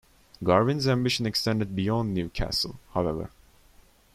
Garvin's 0.43 0.87
ambition 0.87 1.27
extended 1.27 1.75
beyond 1.75 2.11
Newcastle, 2.11 2.79
however. 2.95 3.29